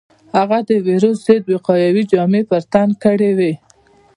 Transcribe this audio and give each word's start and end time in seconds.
هغه 0.35 0.57
د 0.67 0.69
وېروس 0.85 1.17
ضد 1.27 1.43
وقايوي 1.53 2.03
جامې 2.11 2.41
پر 2.49 2.61
تن 2.71 2.89
کړې 3.03 3.31
وې. 3.37 3.53